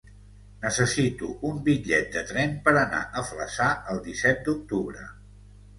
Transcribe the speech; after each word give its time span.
Necessito 0.61 1.29
un 1.51 1.59
bitllet 1.67 2.09
de 2.17 2.25
tren 2.31 2.57
per 2.65 2.75
anar 2.83 3.03
a 3.21 3.25
Flaçà 3.31 3.71
el 3.95 4.05
disset 4.11 4.45
d'octubre. 4.51 5.11